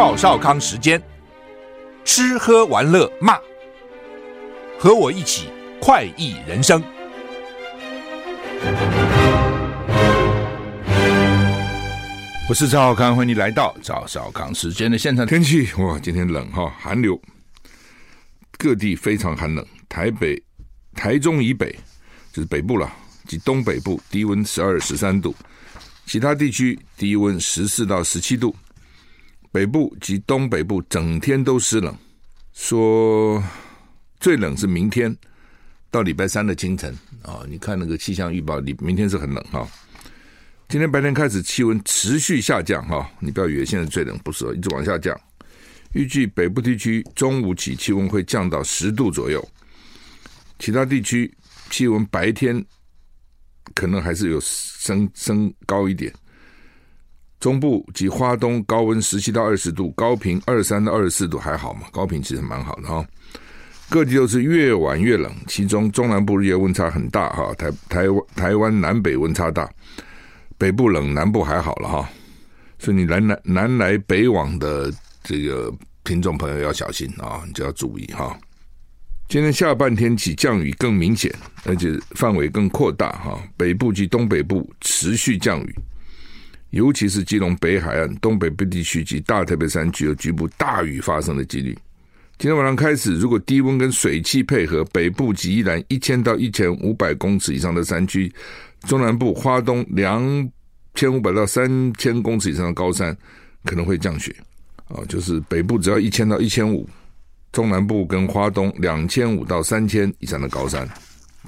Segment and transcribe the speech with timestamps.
[0.00, 0.98] 赵少康时间，
[2.06, 3.38] 吃喝玩乐骂，
[4.78, 6.82] 和我一起快意人生。
[12.48, 15.26] 我是赵少康，欢迎你来到赵少康时间的现场。
[15.26, 17.20] 天气哇，今天冷哈，寒流，
[18.56, 19.62] 各地非常寒冷。
[19.86, 20.42] 台北、
[20.94, 21.78] 台中以北
[22.32, 22.90] 就是北部了，
[23.28, 25.36] 及东北部低温十二、十三度，
[26.06, 28.56] 其他地区低温十四到十七度。
[29.52, 31.92] 北部及东北部整天都湿冷，
[32.52, 33.42] 说
[34.20, 35.14] 最冷是明天
[35.90, 37.42] 到礼拜三的清晨啊！
[37.48, 39.66] 你看那个气象预报，你明天是很冷哈。
[40.68, 45.18] 今天白天开始，气温持续下降哈，你不要以为现在最冷，不是，一直往下降。
[45.94, 49.44] 预计北部地区中午起气温会降到十度左右，
[50.60, 51.28] 其他地区
[51.70, 52.64] 气温白天
[53.74, 56.14] 可能还是有升升高一点。
[57.40, 61.86] 中部及花东高温十七到二十度，高屏二十三到二十四度还好嘛？
[61.90, 63.04] 高屏其实蛮好的哈。
[63.88, 67.52] 各地都是越晚越冷，其中中南部日夜温差很大哈。
[67.54, 69.68] 台台湾台湾南北温差大。
[70.56, 72.08] 北部冷，南部还好了哈，
[72.78, 74.92] 所以你南来南来北往的
[75.24, 75.72] 这个
[76.04, 78.38] 听众朋友要小心啊，你就要注意哈。
[79.26, 81.34] 今天下半天起降雨更明显，
[81.64, 83.42] 而且范围更扩大哈。
[83.56, 85.74] 北部及东北部持续降雨，
[86.70, 91.76] 尤其是基隆北海岸、东北部地区及大台北山区有局部大雨发生的几率。
[92.38, 98.32] 今天晚上开始，如果低温跟水汽配合，北部及宜兰一千到一千五百公尺以上的山区。
[98.88, 100.22] 中南部、花东两
[100.94, 103.14] 千五百到三千公尺以上的高山
[103.64, 104.34] 可能会降雪，
[104.88, 106.88] 啊，就是北部只要一千到一千五，
[107.52, 110.88] 中南部跟花东两千五到三千以上的高山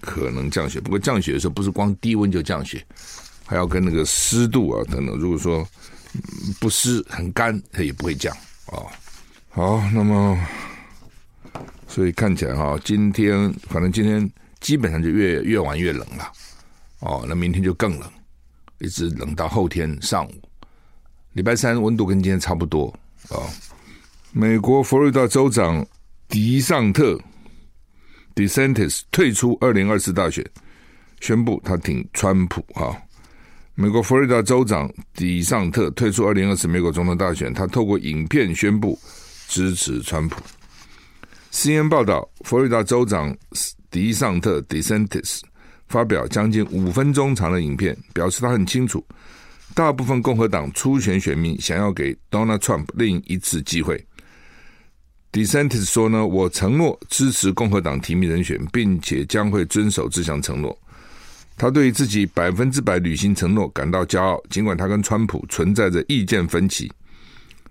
[0.02, 0.78] 可能降雪。
[0.78, 2.84] 不过降雪的时候不是光低温就降雪，
[3.52, 5.14] 还要跟那个湿度啊等等。
[5.18, 5.62] 如果说
[6.58, 8.80] 不湿很干，它也不会降啊。
[9.50, 10.40] 好，那么
[11.86, 14.30] 所以看起来哈，今天反正今天
[14.60, 16.32] 基本上就越越晚越冷了。
[17.00, 18.10] 哦，那明天就更冷，
[18.78, 20.32] 一直冷到后天上午。
[21.34, 22.86] 礼拜三温度跟今天差不多
[23.28, 23.50] 啊、哦。
[24.32, 25.86] 美国佛罗里达州长
[26.26, 27.20] 迪尚特
[28.34, 30.42] （DeSantis） 退出二零二四大选，
[31.20, 32.96] 宣布他挺川普哈、
[33.74, 38.98] 美国佛罗里达州长迪尚特退出二零二四美国总统大选，他透过影片宣布
[39.48, 40.42] 支持川普。
[41.50, 43.34] CNN 报道，佛罗里达州长
[43.90, 45.40] 迪尚特 （DeSantis）。
[45.88, 49.04] 发表将近五分钟长的影片，表示他很清楚，
[49.74, 54.02] 大部分共和党初选选民想要给 Donald Trump 另一次机会。
[55.32, 60.78] DeSantis 说呢，我承诺支持共和党提名人选，并且将会遵守这项承诺。
[61.56, 66.90] 他对自己百分之百履行承诺感到骄傲，尽管他跟川普存在着意见分歧，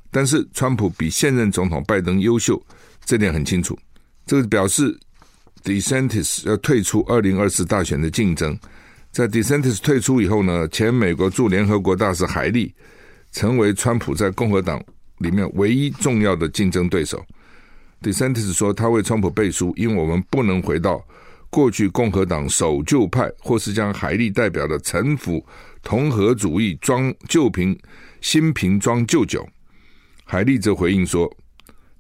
[0.10, 2.62] 但是川普比现任总统拜登优秀，
[3.06, 3.78] 这点很清楚。
[4.26, 4.98] 这个表示。
[5.64, 8.58] DeSantis 要退出二零二四大选的竞争，
[9.12, 12.74] 在 DeSantis 退出以后呢，前美国驻联合国大使海利
[13.32, 14.84] 成为川普在共和党
[15.20, 17.24] 里面唯一重要的竞争对手。
[18.02, 21.00] DeSantis 说，他为川普背书，因为我们不能回到
[21.52, 25.46] 过去共和党守旧派，或是将海利代表的陈腐
[25.84, 27.78] 同和主义装旧瓶
[28.22, 29.48] 新瓶装旧酒。
[30.24, 31.32] 海利则回应说。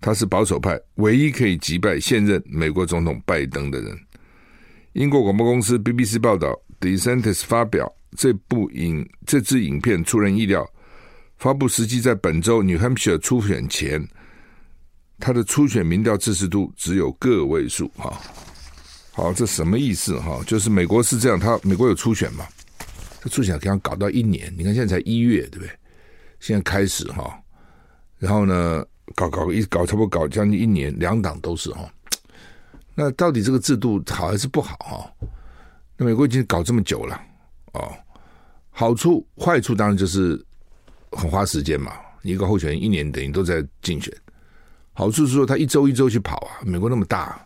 [0.03, 3.95] 他是保守派唯一可以击败现任美国总统拜登的人。
[4.93, 7.87] 英国广播公司 BBC 报道，DeSantis 发表
[8.17, 10.67] 这部影这支影片出人意料，
[11.37, 14.03] 发布时机在本周 New Hampshire 初选前，
[15.19, 17.87] 他的初选民调支持度只有个位数。
[17.89, 18.19] 哈，
[19.21, 20.19] 好，这什么意思？
[20.19, 22.43] 哈，就是美国是这样，他美国有初选嘛？
[23.21, 25.69] 这初选可以搞到一年，你看现在才一月，对不对？
[26.39, 27.39] 现在开始哈，
[28.17, 28.83] 然后呢？
[29.13, 31.87] 搞搞一搞，差不多搞将近一年，两党都是哈。
[32.95, 35.27] 那到底这个制度好还是不好哈？
[35.97, 37.21] 那美国已经搞这么久了
[37.73, 37.93] 哦，
[38.71, 40.43] 好处坏处当然就是
[41.11, 41.91] 很花时间嘛。
[42.23, 44.11] 一个候选人一年等于都在竞选，
[44.93, 46.63] 好处是说他一周一周去跑啊。
[46.65, 47.45] 美国那么大，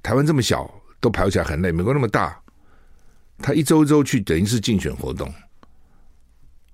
[0.00, 0.70] 台湾这么小，
[1.00, 1.70] 都跑起来很累。
[1.72, 2.40] 美国那么大，
[3.38, 5.32] 他一周周去，等于是竞选活动。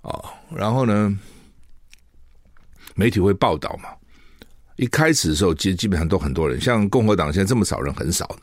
[0.02, 0.24] 哦，
[0.54, 1.18] 然后呢，
[2.94, 3.88] 媒体会报道嘛。
[4.76, 8.42] 一开始的时候，其实基本上都很多人，像共和党现在这么少人，很少的。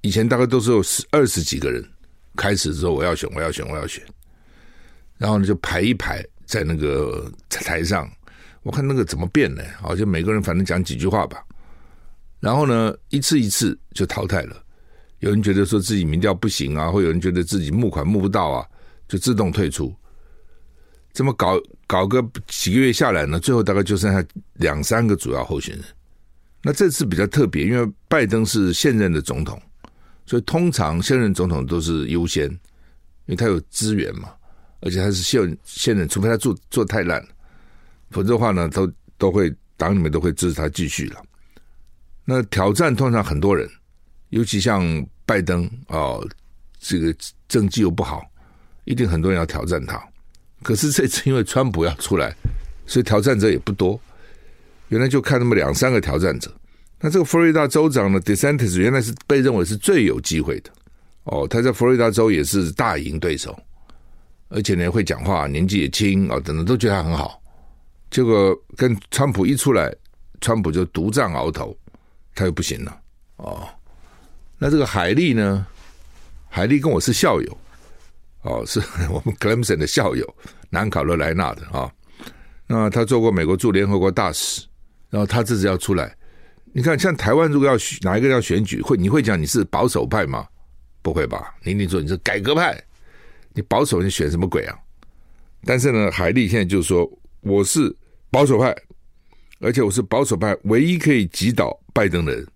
[0.00, 1.84] 以前大概都是有十二十几个人，
[2.36, 4.02] 开始之后我要选，我要选，我要选，
[5.18, 8.10] 然后呢就排一排在那个台上，
[8.62, 9.62] 我看那个怎么变呢？
[9.80, 11.44] 好像每个人反正讲几句话吧，
[12.40, 14.56] 然后呢一次一次就淘汰了。
[15.20, 18.66] 有人觉得说自己民调不行啊，或有人觉得自己募款募不到啊，
[19.08, 19.94] 就自动退出。
[21.12, 24.24] 这么搞搞个几个月下来呢，最后大概就剩下
[24.54, 25.84] 两三个主要候选人。
[26.62, 29.60] 那这次比较特别，因为拜登是现任的总统。
[30.26, 34.28] 所以通常现任总统都是优先，因为他有资源嘛，
[34.80, 37.26] 而且他是现现任，除非他做做太烂，
[38.10, 41.22] 否则的话呢，都都会党里面都会支持他继续了。
[42.30, 43.66] 那挑战通常很多人，
[44.28, 44.84] 尤其像
[45.24, 46.22] 拜登哦，
[46.78, 47.14] 这个
[47.48, 48.22] 政绩又不好，
[48.84, 49.98] 一定很多人要挑战他。
[50.62, 52.36] 可是这次因为川普要出来，
[52.84, 53.98] 所以挑战者也不多。
[54.88, 56.54] 原来就看那么两三个挑战者。
[57.00, 60.70] 那这个佛罗里达州长呢，DeSantis 原来是被认为是最有机会的
[61.24, 63.58] 哦，他在佛罗里达州也是大赢对手，
[64.48, 67.40] 而且呢会讲话，年纪也轻啊、等等都觉得他很好。
[68.10, 69.90] 结果跟川普一出来，
[70.42, 71.74] 川普就独占鳌头，
[72.38, 73.00] 他又不行了
[73.36, 73.68] 哦。
[74.58, 75.66] 那这个海莉呢，
[76.48, 77.58] 海莉跟我是校友
[78.42, 78.80] 哦，是
[79.10, 80.34] 我们 Clemson 的校友，
[80.70, 81.90] 南卡罗来纳的啊、
[82.66, 84.64] 那他做过美国驻联合国大使，
[85.10, 86.14] 然后他这次要出来。
[86.72, 90.46] 你看，像台湾如果要选哪一个要选举，会你会讲你是保守派吗？
[91.02, 91.54] 不会吧？
[91.64, 92.80] 你你说你是改革派，
[93.52, 94.76] 你保守你选什么鬼啊？
[95.64, 97.94] 但是呢，海莉现在就说我是
[98.30, 98.76] 保守派，
[99.60, 102.46] 而且我是保守派唯一可以击倒拜登的人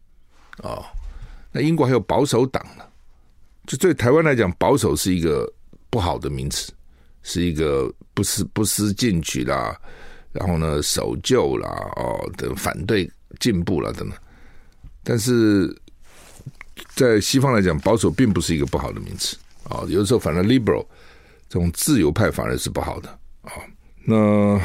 [0.58, 0.84] 哦。
[1.50, 2.84] 那英国还有保守党呢，
[3.66, 5.52] 就对台湾来讲，保守是一个
[5.90, 6.72] 不好的名词，
[7.22, 9.76] 是一个不思不思进取啦，
[10.30, 13.10] 然后呢守旧啦哦的反对。
[13.40, 14.18] 进步了，等等，
[15.02, 15.74] 但是
[16.94, 19.82] 在西方来讲，保守并不是一个不好的名词啊。
[19.88, 20.86] 有的时候，反正 liberal
[21.48, 23.08] 这种自由派反而是不好的
[23.40, 23.50] 啊。
[24.04, 24.60] 那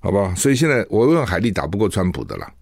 [0.00, 2.52] 好吧，所以现在我问海莉打不过川普的啦，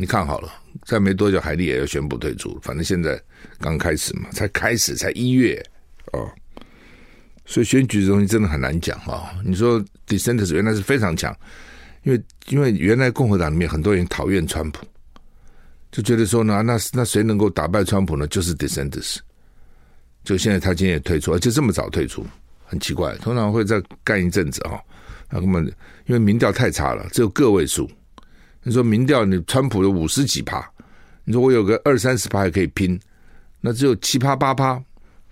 [0.00, 0.52] 你看好了，
[0.84, 2.56] 再没多久海莉也要宣布退出。
[2.62, 3.20] 反正现在
[3.58, 5.60] 刚开始嘛，才开始才一月
[6.12, 6.22] 啊，
[7.44, 9.34] 所以选举这东西真的很难讲啊。
[9.44, 11.36] 你说 d e s e n t e r s 原来是非常强。
[12.04, 14.86] 因为因为原来共和党里面很多人讨厌川普，
[15.90, 18.24] 就觉得说呢，那那谁能够打败川普呢？
[18.28, 19.20] 就是 d e s e n t e r s。
[20.22, 22.24] 就现在他今天也退出，而且这么早退出，
[22.64, 23.16] 很奇怪。
[23.16, 24.78] 通常会再干一阵子啊，
[25.28, 25.66] 那根本
[26.06, 27.90] 因为民调太差了，只有个位数。
[28.62, 30.68] 你说民调你川普的五十几趴，
[31.24, 32.98] 你说我有个二三十趴还可以拼，
[33.60, 34.82] 那只有七趴八趴。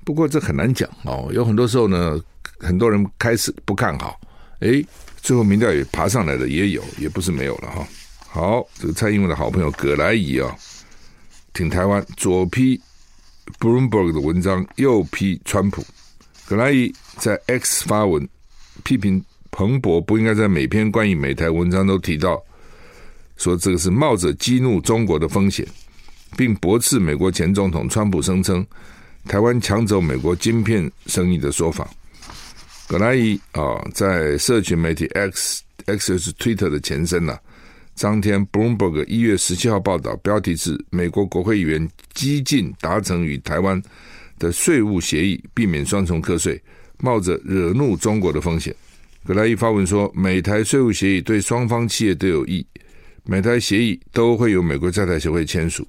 [0.04, 2.20] 不过这很难讲哦，有很多时候呢，
[2.58, 4.20] 很多人开始不看好，
[4.60, 4.86] 诶。
[5.22, 7.84] 最后民调也爬上来的也有，也不是没有了哈。
[8.28, 10.54] 好，这个蔡英文的好朋友葛莱仪啊，
[11.52, 12.80] 挺台湾，左批
[13.58, 15.84] Bloomberg 的文章，右批川普。
[16.46, 18.28] 葛莱仪在 X 发文
[18.84, 19.20] 批评
[19.50, 22.40] 彭博不应该在每篇关于美台文章都提到，
[23.36, 25.66] 说这个是冒着激怒中国的风险，
[26.36, 28.66] 并驳斥美国前总统川普声称
[29.26, 31.88] 台湾抢走美国晶片生意的说法。
[32.88, 37.40] 葛莱伊啊，在社群媒体 X X 是 Twitter 的前身呐、啊。
[37.98, 43.82] 当天 Bloomberg 一月十七号报道，标题是“美国国会议员激进达成与台湾
[44.38, 46.62] 的税务协议，避免双重课税，
[46.98, 48.74] 冒着惹怒中国的风险”。
[49.26, 52.64] 葛莱伊发文说：“美台税务协议对双方企业都有益，
[53.26, 55.86] 美台协议都会由美国在台协会签署。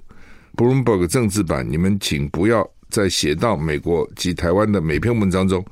[0.56, 5.64] Bloomberg 政治版，你们请不要再写到美国及台湾的每篇文章中。”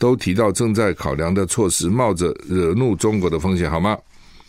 [0.00, 3.94] 都提到正在考量的措施，冒着惹怒中国的风险，好吗？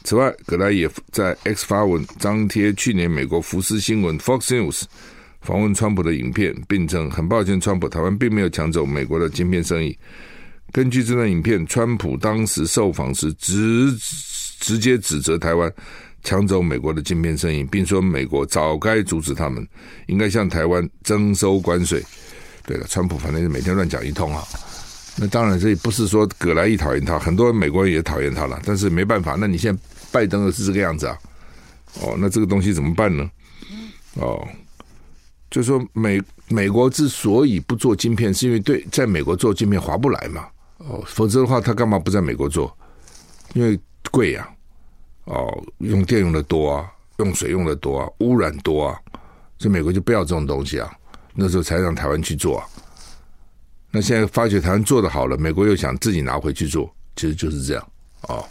[0.06, 4.84] 此外，葛莱也在 X 发文张贴去年美国福斯新闻 Fox News
[5.41, 9.94] 访问川普的影片，并称很抱歉，川普台湾并没有抢走美国的晶片生意。
[10.72, 13.94] 根据这段影片，川普当时受访时直
[14.62, 15.70] 直接指责台湾
[16.23, 19.67] 抢走美国的晶片生意，并说美国早该阻止他们，
[20.07, 22.03] 应该向台湾征收关税。
[22.65, 24.43] 对了，川普反正是每天乱讲一通啊。
[25.17, 28.61] 那当然，这也不是说葛莱仪讨厌他，很多美国人也讨厌他了。
[28.65, 31.17] 但是没办法，那你现在拜登的是这个样子啊？
[32.01, 33.29] 哦，那这个东西怎么办呢？
[34.13, 34.47] 哦，
[35.49, 40.47] 就说美美国之所以不做晶片，是因为对在美国做晶片划不来嘛。
[40.77, 42.73] 哦，否则的话，他干嘛不在美国做？
[43.53, 43.77] 因为
[44.11, 44.61] 贵呀、啊。
[45.25, 48.99] 哦，用电用的多啊，用水用的多啊，污染多啊，
[49.57, 50.91] 所以美国就不要这种东西啊。
[51.33, 52.67] 那时候才让台湾去做啊。
[53.89, 57.87] 那现在发觉台湾做得好了，美国又想自己拿回去做，其实就是这样
[58.23, 58.43] 哦。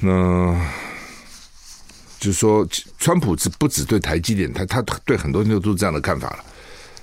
[0.00, 0.54] 那
[2.18, 2.66] 就是说，
[2.98, 6.44] 川普只不只对台积电，他他对很多人都是这样的看法了。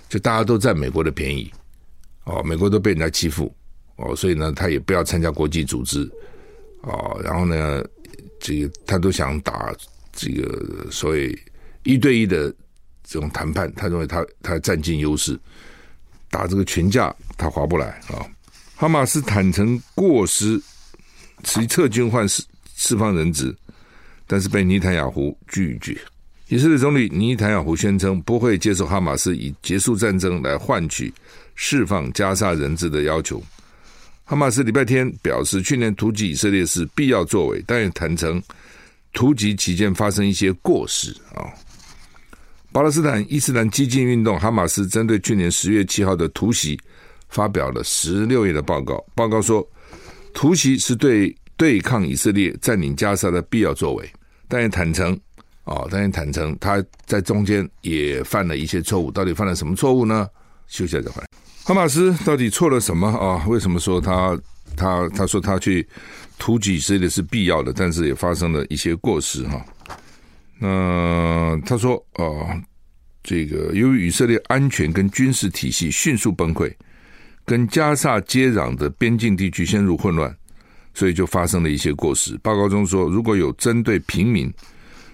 [0.09, 1.51] 就大家都占美国的便宜
[2.23, 3.53] 哦，美国都被人家欺负
[3.97, 6.09] 哦，所以呢，他也不要参加国际组织
[6.81, 7.19] 哦。
[7.23, 7.83] 然后呢，
[8.39, 9.73] 这个他都想打
[10.13, 11.37] 这个所谓
[11.83, 12.53] 一对一的
[13.03, 15.39] 这种谈判，他认为他他占尽优势。
[16.29, 18.19] 打这个群架，他划不来啊！
[18.75, 20.61] 哈马斯坦承过失，
[21.43, 22.43] 其撤军换释
[22.75, 23.55] 释放人质，
[24.27, 25.97] 但是被尼坦雅胡拒绝。
[26.49, 31.13] 以色列总理尼坦雅胡宣称不会接受哈马斯以结束战争来换取
[31.55, 33.41] 释放加沙人质的要求。
[34.29, 38.43] 哈马斯礼拜天表示，去年突击以色列是必要作为，但也坦承
[39.13, 41.47] 突击期间发生一些过失啊。
[42.73, 46.77] 巴勒斯坦伊斯兰激进运动哈马斯针对去年十月七号的突袭
[47.29, 49.01] 发表了十六页的报告。
[49.15, 49.65] 报告说，
[50.33, 54.11] 突袭是对对抗以色列占领加沙的必要作为，
[54.49, 55.17] 但也坦诚
[55.63, 59.09] 啊，但也坦诚他在中间也犯了一些错误。
[59.09, 60.27] 到底犯了什么错误呢？
[60.67, 61.27] 休息一下再回来。
[61.67, 63.45] 哈马斯到底错了什么啊？
[63.45, 64.39] 为什么说他
[64.77, 65.85] 他他说他去
[66.39, 69.65] 突击以色列是必要的，但是也发生了一些过失哈？
[70.59, 72.23] 那他说啊、
[73.21, 76.73] 这个由于以色列安全跟军事体系迅速崩溃，
[77.43, 80.33] 跟加萨接壤的边境地区陷入混乱，
[80.93, 82.37] 所以就发生了一些过失。
[82.37, 84.49] 报告中说，如果有针对平民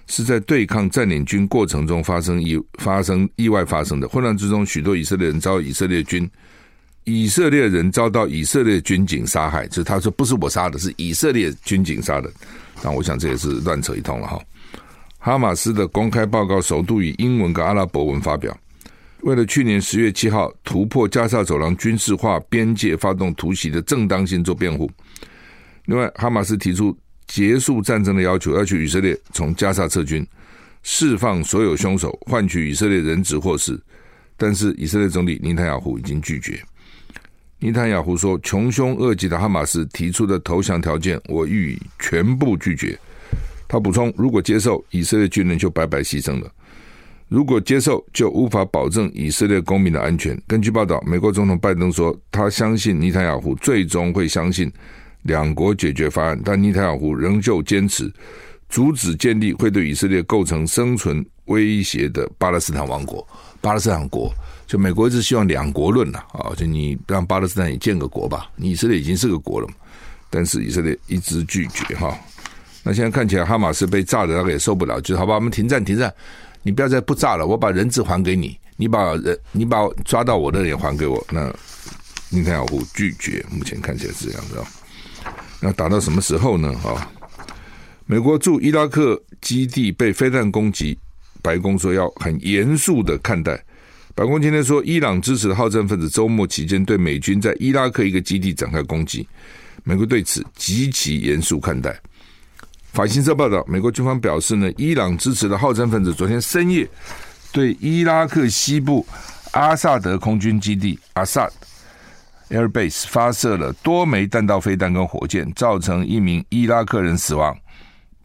[0.07, 6.29] 是在对抗占领军过程中发生意发生意外发生的混乱之中，许多以色列人遭以色列军
[7.05, 12.31] 以色列人遭到以色列军警杀害，就他说不是我杀的，是以色列军警杀的。
[12.81, 14.39] 但我想这也是乱扯一通了哈。
[15.19, 18.57] 哈马斯的公开报告首度以英文跟阿拉伯文发表，
[19.21, 24.89] 为了去年十月七号突破加萨走廊军事化边界发动突袭的正当性做辩护。
[25.85, 30.25] 另外，哈马斯提出结束战争的要求，要求以色列从加沙撤军，
[30.83, 33.79] 释放所有凶手，换取以色列人质获释。
[34.35, 36.61] 但是，以色列总理尼坦雅胡已经拒绝。
[37.59, 42.99] 尼坦雅胡说：“穷凶恶极的哈马斯提出的投降条件，我予以全部拒绝。”
[43.69, 46.49] 他补充：“如果接受，以色列军人就白白牺牲了；
[47.29, 54.69] 如果接受，就无法保证以色列公民的安全。”根据报道，美国总统拜登说，他相信尼坦雅胡最终会相信
[55.23, 58.11] 两国解决方案，但尼坦雅胡仍旧坚持
[58.69, 63.27] 阻止建立会对以色列构成生存威胁的巴勒斯坦王国。
[63.61, 64.33] 巴勒斯坦国，
[64.67, 69.73] 就美国一直希望两国论了啊，就你让巴勒斯坦也建个国吧，你以色列已经是个国了嘛，
[70.29, 72.13] 但是以色列一直拒绝哈。
[72.83, 76.13] 那现在看起来，哈马斯被炸的那个也受不了，就好吧，我们停战，停战，
[76.61, 81.25] 你不要再不炸了，我把人质还给你，你把人，你把抓到我的人还给我。
[81.31, 81.49] 那
[82.29, 84.61] 尼坦雅胡拒绝，目前看起来是这样子。
[85.63, 86.67] 那打到什么时候呢？
[86.83, 87.09] 啊，
[88.05, 90.99] 美国驻伊拉克基地被飞弹攻击，
[91.41, 93.63] 白宫说要很严肃的看待。
[94.13, 99.25] 白宫今天说，伊朗支持的好战分子周末期间对美军在伊拉克一个基地展开攻击，
[99.85, 101.97] 美国对此极其严肃看待。
[102.91, 106.85] 法新社报道，美国军方表示呢，伊朗支持的好战分子昨天深夜
[107.53, 109.07] 对伊拉克西部
[109.51, 111.49] 阿萨德空军基地阿萨
[112.49, 117.57] Air Base 发射了多枚弹道飞弹跟火箭，造成一名伊拉克人死亡，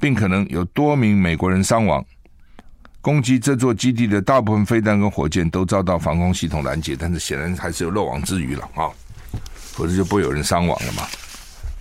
[0.01, 2.05] 并可能有多名美国人伤亡。
[3.01, 8.91] 攻击这座基地的大部分飞弹跟火箭都遭到防空系统拦截，但是显然还是有漏网之鱼了啊，
[9.53, 11.05] 否则就不会有人伤亡了嘛。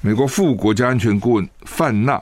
[0.02, 2.22] 美国副国家安全顾问范纳。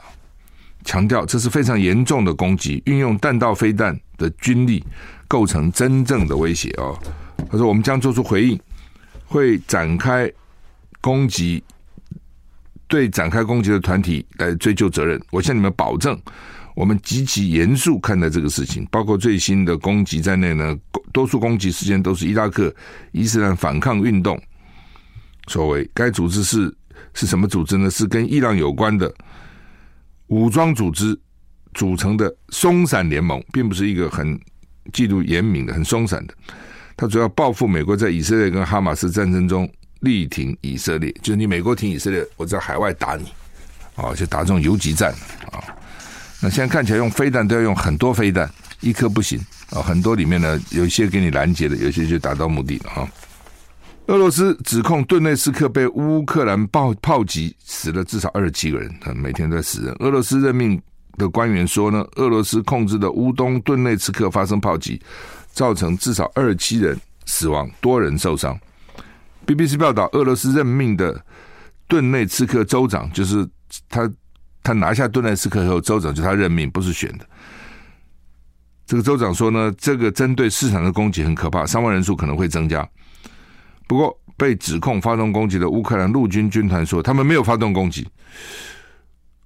[0.87, 4.85] 强调这是非常严重的攻击，运用弹道飞弹的军力
[5.27, 6.95] 构成真正的威胁哦。
[7.51, 8.59] 他说：“我们将做出回应，
[9.25, 10.31] 会展开
[11.01, 11.63] 攻击，
[12.87, 15.21] 对展开攻击的团体来追究责任。
[15.31, 16.19] 我向你们保证，
[16.75, 20.77] 我们极其严肃看待这个事情，包括最新的攻击在内呢。
[21.13, 22.75] 多数攻击事件都是伊拉克
[23.13, 24.37] 伊斯兰反抗运动
[25.47, 25.89] 所为。
[25.93, 26.75] 该组织是
[27.13, 27.89] 是什么组织呢？
[27.89, 29.13] 是跟伊朗有关的。”
[30.27, 31.17] 武装组织
[31.75, 34.37] 组成的松散联盟，并不是一个很
[34.91, 36.33] 纪律严明的、很松散的。
[36.97, 43.25] 他主要报复美国在以色列跟哈马斯战争中力挺以色列，就是你美国挺以色列，我在海外打你，
[43.95, 45.11] 啊，就打这种游击战
[45.51, 45.63] 啊。
[46.41, 48.49] 那现在看起来用飞弹都要用很多飞弹，
[48.81, 49.39] 一颗不行
[49.71, 53.09] 啊，很多里面呢有一些给你拦截的，有些就达到目的了啊。
[54.07, 59.95] 俄罗斯指控顿内斯克被乌克兰炮炮击，死了至少二十七个人，每天都在死人。
[59.99, 60.79] 俄罗斯任命
[61.17, 65.01] 的官员说呢，俄罗斯控制的乌东顿内斯克发生炮击，
[65.55, 68.59] 造成至少二十七人死亡，多人受伤。
[69.47, 71.25] BBC 报道，俄罗斯任命的
[71.87, 73.47] 顿内茨克州长，就是
[73.87, 74.11] 他，
[74.61, 77.25] 他拿下顿内茨克以后，州长就他任命，不是选的。
[78.85, 82.87] 这个州长说呢，这个针对市场的攻击很可怕，伤亡人数可能会增加。
[83.87, 88.05] 不过，被指控发动攻击的乌克兰陆军军团说，他们没有发动攻击。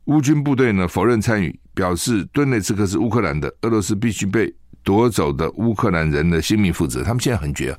[0.05, 4.51] 乌军部队呢否认参与，表示顿内茨克是乌克兰的，俄罗斯必须被
[4.83, 7.03] 夺走的乌克兰人的性命负责。
[7.03, 7.77] 他们现在很绝，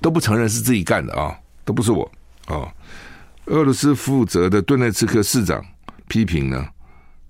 [0.00, 2.10] 都不承认是自己干的啊，都不是我
[2.46, 2.68] 啊。
[3.46, 5.64] 俄罗斯负责的顿内茨克市长
[6.08, 6.66] 批评呢。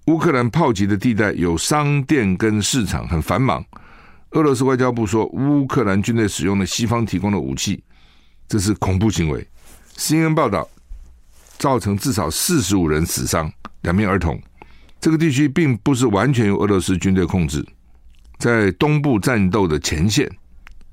[0.07, 3.65] 乌克兰炮击的地带有商店跟市场，很繁忙。
[4.31, 7.83] 俄罗斯外交部说，乌克兰军队使用了西方提供的武器，
[8.47, 9.45] 这是恐怖行为。
[9.97, 10.69] CNN 报道，
[11.59, 14.41] 造成至少四十五人死伤，两名儿童。
[15.01, 17.67] 这个地区并不是完全由俄罗斯军队控制，
[18.39, 20.31] 在东部战斗的前线。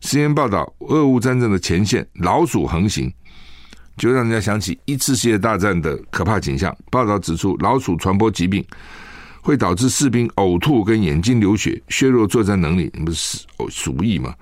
[0.02, 3.14] CNN 报道，俄乌战争的前线老鼠横行。
[3.96, 6.76] 就让人家想起一次世界大战的可怕景象。
[6.90, 8.66] 报道指出，老鼠传播疾病
[9.40, 12.90] 会导致士兵呕吐跟眼睛流血，削弱作战能力。
[12.96, 14.34] 你不是鼠疫吗？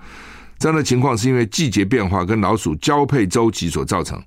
[0.58, 4.18] 这样的情况是因为季节变化跟老鼠交配周期所造成。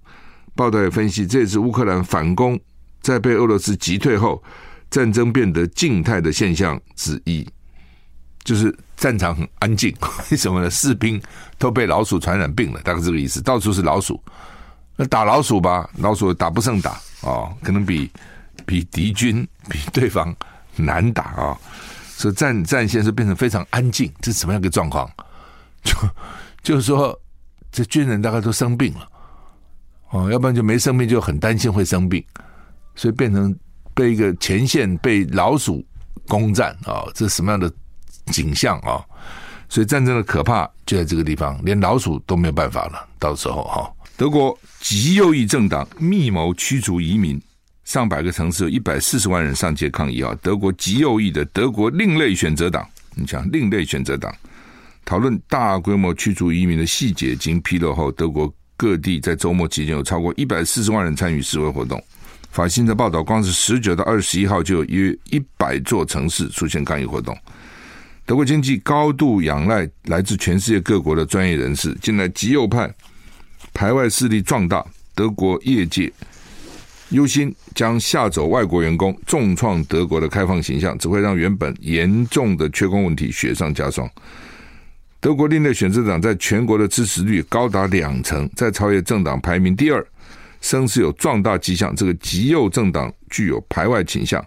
[0.53, 2.59] 报道也分析，这也是乌克兰反攻
[3.01, 4.43] 在被俄罗斯击退后，
[4.91, 7.43] 战争变得静态的现象之一。
[8.45, 9.93] 就是战场很安静，
[10.31, 10.69] 为什么呢？
[10.69, 11.21] 士兵
[11.57, 13.41] 都被老鼠传染病了，大概这个意思。
[13.41, 14.17] 到处是老鼠。
[14.95, 18.09] 那打老鼠吧，老鼠打不胜打哦，可能比
[18.65, 20.33] 比敌军比对方
[20.77, 21.57] 难打啊、
[22.07, 25.09] 所以战战线是变成非常安静，这是什么样一个状况？
[25.83, 25.93] 就
[26.63, 27.19] 就是说，
[27.71, 29.09] 这军人大概都生病了
[30.11, 32.23] 哦，要不然就没生病，就很担心会生病，
[32.95, 33.53] 所以变成
[33.93, 35.85] 被一个前线被老鼠
[36.25, 37.69] 攻占啊、哦，这是什么样的
[38.31, 39.03] 景象啊、
[39.69, 43.91] 所以战争的可怕就在这个地方，连老鼠都没有办法了，到时候哈。
[44.17, 47.41] 德国极右翼政党密谋驱逐移民，
[47.83, 50.33] 上百个城市有一百四十万人上街抗议啊！
[50.41, 54.33] 德国极右翼的德国另类选择党，你讲另类选择党
[55.03, 62.01] 讨论大规模驱逐移民的细节，经披露后，德国各地在周末期间有超过一百四十万人参与示威活动。
[62.51, 67.37] 法新社报道，光是十九到二十一号就有约一百座城市出现抗议活动。
[68.25, 72.91] 德国经济高度仰赖来自全世界各国的专业人士，近来极右派。
[73.71, 74.83] 排外势力壮大，
[75.13, 76.11] 德国业界
[77.09, 84.09] 忧心将吓走外国员工，重创德国的开放形象，只会让原本严重的缺工问题雪上加霜。
[85.19, 90.03] 德国另类选择党在全国的支持率高达两成，在超越政党排名第二，
[90.61, 91.95] 声势有壮大迹象。
[91.95, 94.43] 这个极右政党具有排外倾向，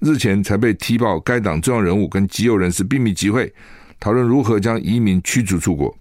[0.00, 3.52] 日前才被踢爆，该党重要人物跟极右人士秘密集会，
[4.00, 5.94] 讨论如何将移民驱逐出国。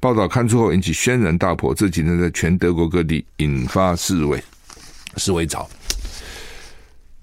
[0.00, 4.42] 报道刊出后引起轩然大波，这几天在全德国各地引发示威、
[5.16, 5.66] 示威潮。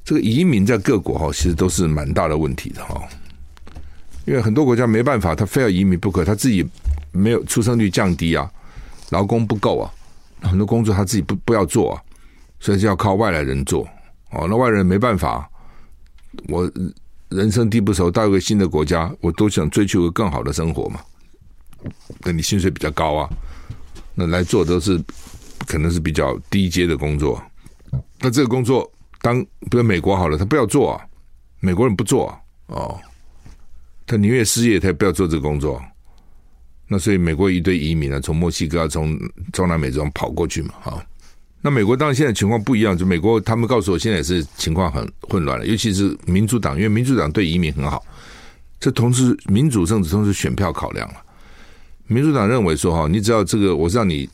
[0.05, 2.99] 这个移民在各国哈，其实都是蛮大的问题的哈，
[4.25, 6.65] 因为很多国家没办法，他非要移民不可，他自己
[7.11, 8.49] 没有出生率降低啊，
[9.09, 9.91] 劳工不够啊，
[10.41, 12.01] 很多工作他自己不不要做啊，
[12.61, 13.85] 所以就要靠外来人做
[14.31, 14.47] 哦。
[14.49, 15.47] 那外人没办法，
[16.47, 16.71] 我
[17.29, 20.99] 人生地不熟，到一个新的国家，我都想追求个更好的生活嘛。
[22.19, 23.29] 那你薪水比较高啊，
[24.13, 25.01] 那来做都是
[25.65, 27.41] 可能是比较低阶的工作。
[28.19, 31.05] 那这个工作，当比如美国好了，他不要做啊，
[31.59, 32.99] 美国人不做啊，哦，
[34.05, 35.81] 他宁愿失业，他也不要做这个工作。
[36.87, 39.17] 那所以美国一堆移民啊，从墨西哥、从
[39.53, 41.05] 中南美洲跑过去嘛，啊，
[41.61, 48.03] 那美国当然现在情况不一样，就美国他们告诉我，现在也是情况很混乱了，尤其是民主党，因为民主党对移民很好，
[48.79, 51.15] 这同时民主政治同时选票考量了。
[52.07, 54.27] 民主党认为说哈，你只要这个，我让你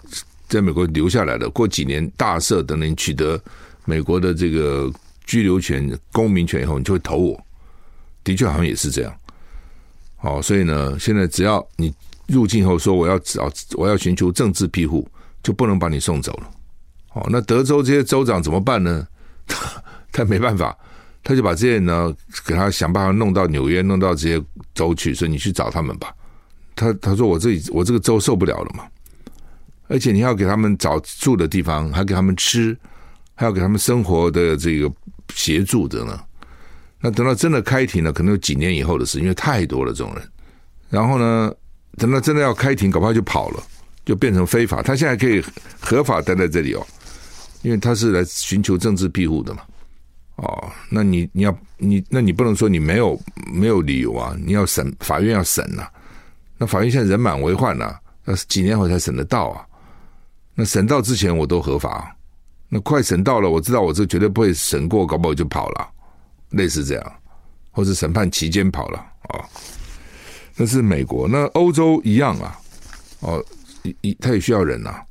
[0.47, 3.39] 在美国留下来了，过几年大赦等你取得
[3.83, 4.91] 美国的这个
[5.25, 7.45] 居留权、公民权以后，你就会投我。
[8.23, 9.13] 的确，好像也是这样。
[10.15, 11.93] 好，所以呢，现在只要你
[12.25, 15.07] 入境后说我要找我要寻求政治庇护，
[15.43, 16.49] 就不能把你送走了。
[17.17, 19.07] 哦，那德州这些州长怎么办呢？
[19.47, 20.77] 他 他没办法，
[21.23, 22.13] 他就把这些人呢
[22.45, 26.13] 给他想办法弄到纽约，弄到这些州去，所以你去找他们吧。
[26.75, 28.83] 他他说我这里我这个州受不了了嘛，
[29.87, 32.77] 而且你要给他们找住的地方，还给他们吃，
[33.35, 34.91] 还要给他们生活的这个
[35.33, 36.19] 协助的呢。
[36.99, 40.23] 那等到真的开庭了，可能有几年以后的事，因为太多了这种人。
[40.89, 41.53] 然后呢，
[41.97, 43.63] 等到真的要开庭，搞不好就跑了，
[44.05, 44.81] 就变成非法。
[44.81, 45.43] 他现在可以
[45.79, 46.85] 合法待在这里哦，
[47.61, 49.61] 因为他是来寻求政治庇护的嘛。
[50.37, 53.19] 哦，那你你要你那你不能说你没有
[53.51, 55.91] 没有理由啊，你要审法院要审呐、啊。
[56.57, 59.65] 那法院现在人满为患呐，那几年后才审得到啊。
[60.53, 62.15] 那审到之前我都合法，
[62.69, 65.89] 那快审到了，我知道我这绝对不会审过，搞不好就跑了，
[66.49, 67.13] 类似这样，
[67.71, 69.41] 或者审判期间跑了啊。
[70.55, 72.59] 那是美国，那欧洲一样啊，
[73.21, 73.43] 哦，
[73.83, 75.05] 一一他也需要人呐、啊，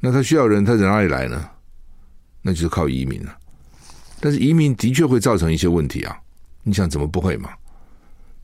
[0.00, 1.48] 那他需要人，他从哪里来呢？
[2.42, 3.36] 那就是靠移民了。
[4.20, 6.16] 但是移民的确会造成一些问题啊，
[6.62, 7.50] 你想怎么不会嘛？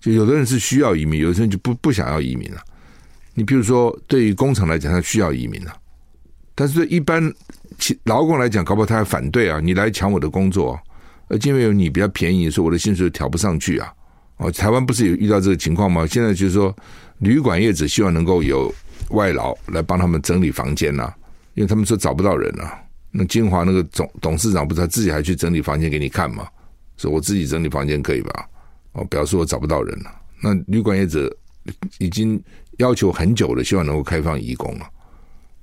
[0.01, 2.61] 就有的人是需要移民，有的人就不不想要移民了。
[3.35, 5.75] 你比如说，对于工厂来讲，他需要移民了，
[6.55, 7.33] 但是对一般
[8.05, 10.79] 劳工来讲，搞不好他还反对啊，你来抢我的工作，
[11.29, 13.93] 而因为有你比较便宜，所以我的薪水调不上去啊。
[14.37, 16.07] 哦，台湾不是有遇到这个情况吗？
[16.07, 16.77] 现在就是说，
[17.19, 18.73] 旅馆业者希望能够有
[19.11, 21.17] 外劳来帮他们整理房间呐、啊，
[21.55, 22.81] 因为他们说找不到人啊。
[23.11, 26.49] 那金华那个总董事长不是他自己还去整理房间给你看吗？
[26.97, 28.49] 说我自己整理房间可以吧？
[28.93, 30.13] 哦，表示我找不到人了。
[30.41, 31.35] 那旅馆业者
[31.99, 32.41] 已经
[32.79, 34.87] 要求很久了，希望能够开放义工了。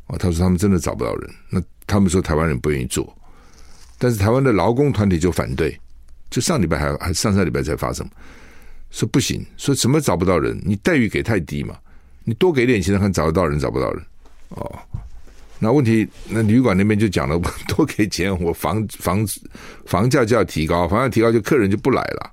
[0.07, 1.29] 哦，他说他们真的找不到人。
[1.49, 3.15] 那他们说台湾人不愿意做，
[3.97, 5.79] 但是台湾的劳工团体就反对。
[6.29, 8.05] 就上礼拜还还上上礼拜才发生。
[8.89, 10.61] 说不行，说什么找不到人？
[10.65, 11.77] 你待遇给太低嘛？
[12.23, 14.03] 你多给点钱，看找得到人找不到人？
[14.49, 14.79] 哦，
[15.63, 19.23] 那问题那旅馆那边就讲了， 多给钱，我房房
[19.85, 22.31] 房价就要提高，房价提高就客人就不来了。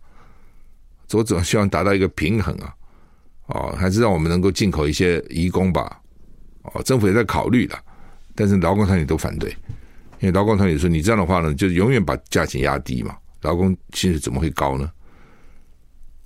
[1.12, 2.75] 我总希望达到一个平衡啊，
[3.49, 6.01] 哦，还是让我们能够进口一些移工吧。
[6.62, 7.79] 哦，政府也在考虑的，
[8.35, 9.51] 但是劳工团体都反对，
[10.21, 14.91] 因为劳工团体说你这样的话呢，就永远把价钱压低嘛，劳工薪水怎么会高呢？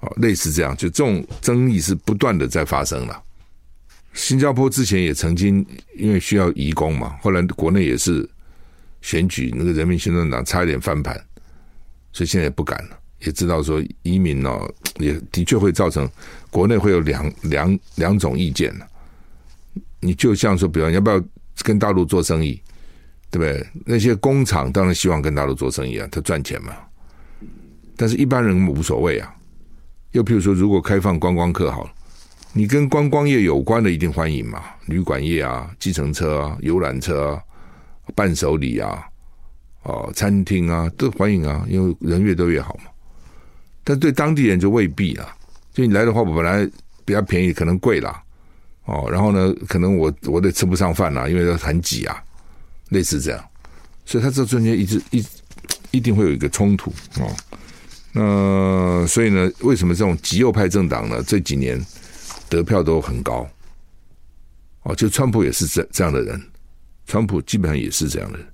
[0.00, 3.22] 哦，类似这样，就这种争议是不断的在发生了。
[4.14, 5.64] 新加坡之前也曾经
[5.96, 8.28] 因为需要移工嘛，后来国内也是
[9.00, 11.14] 选举那个人民行动党差一点翻盘，
[12.12, 12.98] 所以现在也不敢了。
[13.24, 16.10] 也知道说移民哦，也的确会造成
[16.50, 18.86] 国内会有两两两种意见了。
[20.00, 21.22] 你就像说，比方要不要
[21.62, 22.60] 跟大陆做生意，
[23.30, 23.66] 对不对？
[23.86, 26.74] 那些工厂当然希望跟大陆做生意啊，他赚钱嘛。
[27.96, 29.32] 但是一般人无所谓啊。
[30.10, 31.92] 又譬如说，如果开放观光客好了，
[32.54, 37.42] 你跟观光业有关的一定欢迎嘛，旅馆业啊、计程车啊、游览车啊、
[38.14, 39.02] 伴手礼啊、
[39.84, 42.90] 哦餐厅啊都欢迎啊，因为人越多越好嘛。
[43.82, 45.34] 但对当地人就未必啊，
[45.72, 46.68] 就你来的话，我本来
[47.06, 48.22] 比较便宜，可能贵啦，
[48.84, 52.22] 哦，然后呢，可能我我得吃不上饭啦，因为很挤啊，
[52.90, 53.42] 类似这样，
[54.04, 55.24] 所以他这中间一直一
[55.90, 57.34] 一定会有一个冲突哦。
[58.12, 61.22] 那所以呢，为什么这种极右派政党呢？
[61.26, 61.82] 这几年
[62.52, 63.48] 得票都很高。
[64.82, 66.38] 哦，就川普也是这这样的人，
[67.06, 68.46] 川普基本上也是这样的人。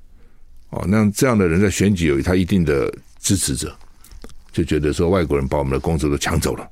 [0.70, 3.76] 哦，那这样的人在选举有他一定的支持者，
[4.52, 6.70] 就觉得说外国人把我们的工作都抢走了，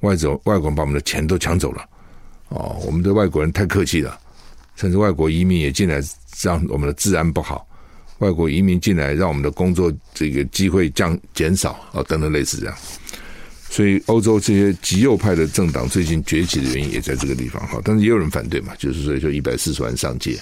[0.00, 1.88] 外走外国人把我们的钱都抢走了。
[2.50, 4.16] 哦，我们对外国人太客气了，
[4.76, 6.00] 甚至外国移民也进来，
[6.42, 7.66] 让我们的治安不好。
[8.18, 12.76] 外国移民进来，让我们的工作这个机会降减少啊，等等类似这样。
[13.74, 20.38] 所以欧洲这些极右派的政党最近崛起的原因也在这个地方哈，但是也有人反对嘛，就是说就一百四十万上街。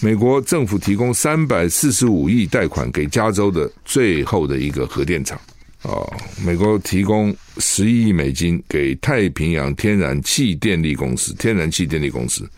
[0.00, 5.38] 美国政府提供三百四十五亿贷款给加州的最后的一个核电厂
[5.82, 5.92] 啊，
[6.42, 12.48] 美国提供十亿美金给太平洋天然气电力公司，天然气电力公司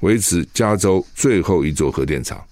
[0.00, 2.42] 维持加州最后一座核电厂。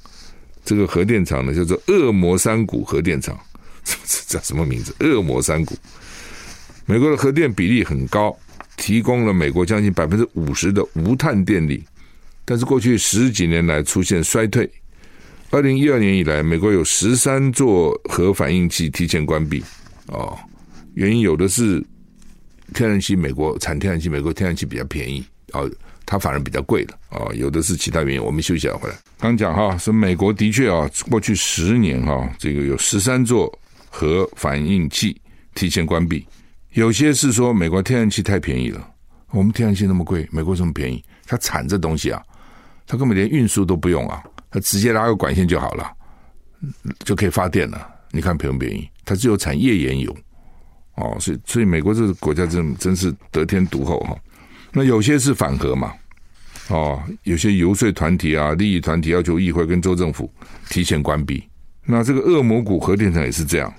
[0.62, 3.34] 这个核电厂呢，叫做恶魔山谷核电厂，
[3.82, 4.94] 这叫什么名字？
[5.00, 5.74] 恶魔山谷。
[6.86, 8.36] 美国的核电比例很高，
[8.76, 11.84] 提供了美国将近百分之五十的无碳电力，
[12.44, 14.70] 但是过去十几年来出现衰退。
[15.50, 19.62] 二零一二年以来，美国有十三座核反应器提前关闭。
[20.06, 20.38] 哦，
[20.94, 21.84] 原因有的是
[22.72, 25.24] 天然气，美国产天然气，美国天然气比较便宜。
[25.52, 25.70] 哦。
[26.08, 28.22] 它反而比较贵的啊，有的是其他原因。
[28.22, 28.94] 我们休息一下回来。
[29.18, 33.52] 刚讲哈，是美国的确啊，过去十年哈，这个有十三座
[33.90, 35.20] 核反应器
[35.56, 36.24] 提前关闭。
[36.76, 38.86] 有些是说美国天然气太便宜了，
[39.30, 42.22] 我们天然气那么贵，美国这么便宜，它产这东西啊，
[42.86, 45.90] 它根本连运输都不用啊，它直接拉个管线就好了，
[46.98, 47.88] 就可以发电了。
[48.10, 48.86] 你看便不便宜？
[49.06, 50.14] 它只有产页岩油
[50.96, 54.14] 哦，所以所以美国这个国家真真是得天独厚哈。
[54.70, 55.94] 那有些是反核嘛，
[56.68, 60.30] 哦，有些游说团体啊、利益团体要求议会跟州政府
[60.68, 61.42] 提前关闭。
[61.86, 63.72] 那这个恶魔谷核电厂也是这样，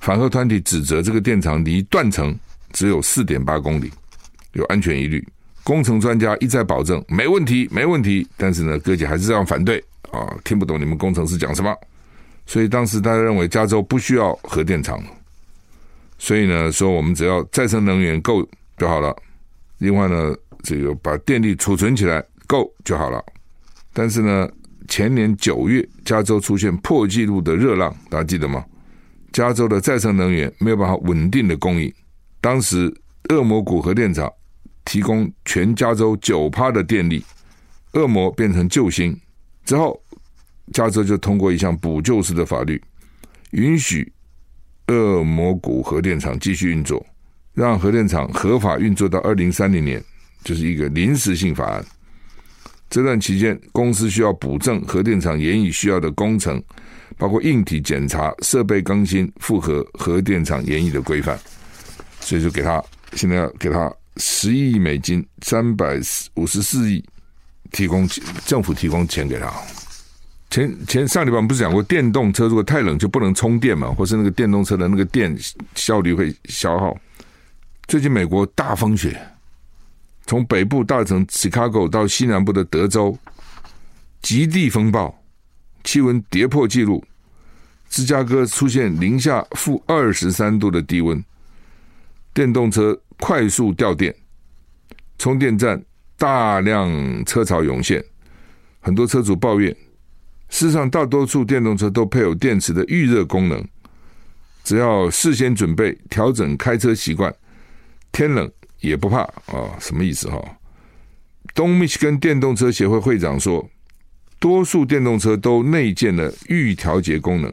[0.00, 2.38] 反核团体指责这个电厂离断层
[2.72, 3.90] 只有四点八公里，
[4.52, 5.26] 有安全疑虑。
[5.64, 9.82] 工程专家一再保证没问题，没问题，但是呢，各界还是这样反对
[10.12, 11.74] 啊，听不懂你们工程师讲什么。
[12.46, 15.02] 所以当时大家认为加州不需要核电厂，
[16.18, 19.12] 所以呢，说我们只要再生能源够就好了。
[19.78, 20.32] 另外呢，
[20.62, 23.20] 这个把电力储存起来够就好了。
[23.92, 24.48] 但是呢，
[24.86, 28.64] 前年九月，加州出现破纪录的热浪，大家记得吗？
[29.36, 31.92] 加州的再生能源没有办法稳定的供应，
[32.40, 32.90] 当时
[33.28, 34.32] 恶魔谷核电厂
[34.82, 37.22] 提供全加州九趴的电力，
[37.92, 39.14] 恶魔变成救星
[39.66, 40.02] 之后，
[40.72, 42.82] 加州就通过一项补救式的法律，
[43.50, 44.10] 允许
[44.86, 47.04] 恶魔谷核电厂继续运作，
[47.52, 50.02] 让核电厂合法运作到二零三零年，
[50.44, 51.84] 就是一个临时性法案。
[52.88, 56.62] 这段期间，公司需要补正核电厂延役需要的工程，
[57.16, 61.38] 包括硬体检查、设备更新，符合核电厂研议的规范。
[62.20, 65.98] 所以就给他，现在要给他十亿美金，三百
[66.34, 67.04] 五十四亿，
[67.70, 68.08] 提供
[68.44, 69.52] 政府提供钱给他。
[70.50, 75.36] 前前上礼拜我们不是讲过，电动车如果太冷就不能充电嘛，或是那个电动车的那个电
[75.74, 76.96] 效率会消耗。
[77.86, 79.20] 最近美国大风雪。
[80.28, 83.16] 从北部大城 Chicago 到西南部的德州，
[84.22, 85.16] 极地风暴，
[85.86, 87.02] 气温跌破纪录。
[87.88, 91.24] 芝加哥出现零下负二十三度的低温，
[92.34, 94.14] 电动车快速掉电，
[95.16, 95.82] 充电站
[96.18, 98.04] 大量车潮涌现，
[98.80, 99.74] 很多车主抱怨。
[100.50, 103.66] 世上，大多数电动车都配有电池的预热功能，
[104.62, 107.34] 只要事先准备，调整开车习惯，
[108.12, 108.52] 天冷。
[108.80, 110.38] 也不怕啊、哦，什么意思哈？
[111.54, 113.66] 东密西根电动车协会会长说，
[114.38, 117.52] 多数电动车都内建了预调节功能，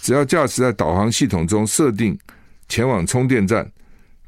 [0.00, 2.18] 只要驾驶在导航系统中设定
[2.68, 3.70] 前往充电站，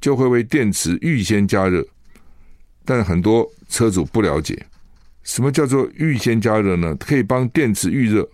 [0.01, 1.87] 就会为电池预先加热。
[2.85, 4.67] 但很多车主不了解，
[5.23, 6.95] 什么叫做预先加热呢？
[6.97, 8.29] 可以帮电池预热，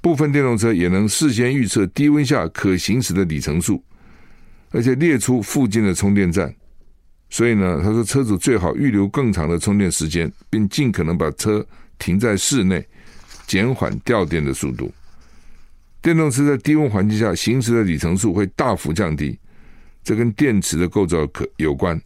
[0.00, 3.84] 部分电动车也能事先预测低温下可行驶的里程数，
[4.70, 6.52] 而且列出附近的充电站。
[7.30, 11.64] 所以呢，他说车主最好预留更长的充电时间，并尽可能把车
[12.02, 12.84] 停在室内，
[13.46, 14.92] 减缓掉电的速度。
[16.02, 19.38] 电动车在低温环境下行驶的里程数会大幅降低，
[20.02, 22.00] 这跟电池的构造可有关。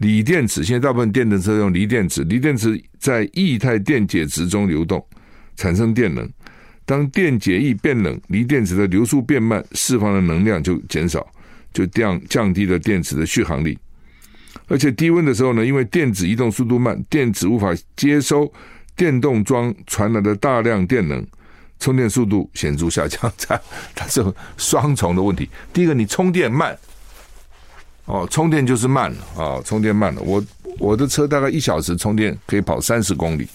[0.00, 5.02] 锂电池现在大部分电动车用锂电池，锂电池在液态电解质中流动，
[5.56, 6.30] 产生电能。
[6.84, 11.26] 当电解液变冷，锂电池的流速变慢，释放的能量就减少，
[11.72, 13.78] 就降降低了电池的续航力。
[14.66, 18.52] 而且低温的时候呢，因为电子移动速度慢，电子无法接收
[18.98, 21.24] 电动桩传来的大量电能，
[21.78, 23.32] 充电速度显著下降。
[23.38, 23.58] 它
[23.94, 24.22] 它是
[24.56, 25.48] 双重的问题。
[25.72, 26.76] 第一个，你充电慢，
[28.06, 30.20] 哦，充电就是慢了啊、哦，充电慢了。
[30.22, 30.44] 我
[30.80, 33.48] 我的车大概一小时充电可以跑三十公里，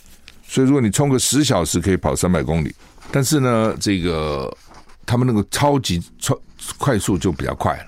[0.48, 2.74] 所以如果你充个十小时可以跑三百公里。
[3.12, 4.50] 但是呢，这个
[5.06, 6.40] 他们那个超级超
[6.78, 7.84] 快速就比较快了、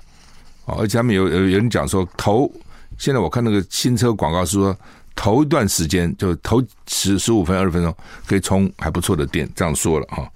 [0.65, 2.51] 哦，而且他们有有有人讲说头。
[2.97, 4.77] 现在我看那个新车广告是说，
[5.15, 7.95] 头一段时间就头十十五分二十分钟
[8.27, 10.29] 可以充还不错的电，这样说了哈。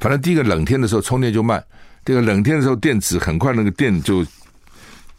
[0.00, 1.64] 反正第一个冷天的时候充电就慢，
[2.04, 4.26] 第二个冷天的时候电池很快那个电就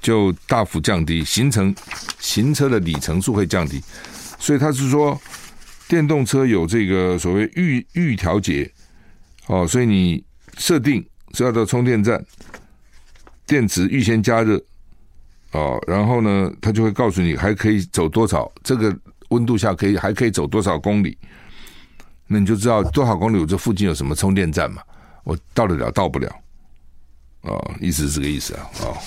[0.01, 1.73] 就大幅降低，形成
[2.19, 3.81] 行车的里程数会降低。
[4.37, 5.19] 所以他是说，
[5.87, 8.71] 电动车有这个所谓预预调节
[9.47, 10.23] 哦，所以你
[10.57, 12.23] 设定是要到充电站，
[13.47, 14.61] 电池预先加热。
[15.51, 18.95] 哦，然后呢，他就会告诉你还可以走多少，这个
[19.29, 21.17] 温度下可以还可以走多少公里，
[22.27, 24.81] 那你就知道多少公里，我这附近有什么充电站嘛？
[25.23, 26.29] 我到得了，到不了，
[27.41, 28.97] 哦，意思是这个意思啊，哦，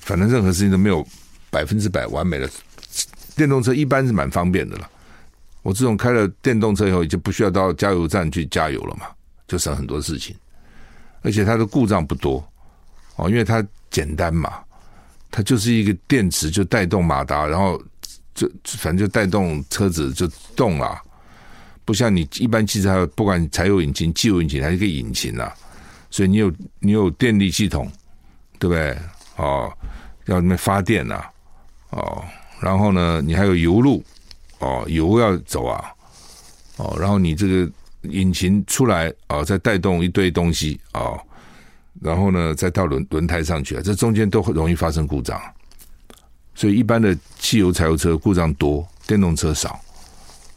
[0.00, 1.06] 反正任何事情都没有
[1.50, 2.50] 百分之百完美的，
[3.36, 4.90] 电动车一般是蛮方便的了。
[5.62, 9.06] 我自从开了电动车以后，就不需要到加油站去加油了嘛，
[9.46, 10.34] 就省很多事情，
[11.22, 12.42] 而且它的故障不多，
[13.16, 14.63] 哦，因为它简单嘛。
[15.36, 17.76] 它就是一个电池，就带动马达，然后
[18.36, 20.96] 就反正就带动车子就动了，
[21.84, 25.52] 不像你一般汽车，不管柴油引擎、汽油引擎，还是个引擎啊，
[26.08, 27.90] 所以你有你有电力系统，
[28.60, 28.96] 对不对？
[29.34, 29.76] 哦，
[30.26, 31.28] 要那发电啊，
[31.90, 32.24] 哦，
[32.60, 34.04] 然后呢，你还有油路，
[34.60, 35.92] 哦，油要走啊，
[36.76, 37.68] 哦，然后你这个
[38.02, 41.00] 引擎出来啊，哦，再带动一堆东西啊。
[41.00, 41.20] 哦
[42.00, 45.40] 然后呢，再到轮轮胎上去啊，这中间都会容易发生故障，
[46.54, 49.80] 所以一般的汽油、柴油车故障多，电动车少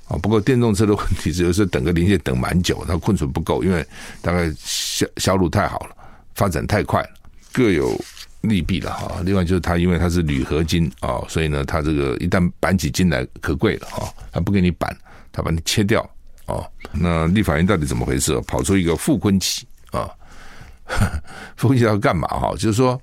[0.07, 0.17] 啊。
[0.17, 3.85] 不过电动车的问题是，有时候等个零件等蛮久，它库存不够，因为
[4.21, 5.95] 大概销销路太好了，
[6.33, 7.09] 发展太快了，
[7.53, 7.99] 各有
[8.41, 9.21] 利弊了哈。
[9.23, 14.95] 另外就是它，因为它是铝合金啊，所以呢，它这个一旦板起筋来可贵了哈，它不给你板，
[15.31, 16.01] 它把你切掉
[16.45, 16.65] 啊。
[16.91, 18.39] 那立法院到底怎么回事？
[18.41, 20.09] 跑出一个傅崐萁啊？
[21.55, 22.51] 傅崐萁要干嘛哈？
[22.53, 22.99] 就是说，